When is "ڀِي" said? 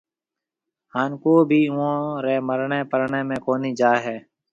1.49-1.61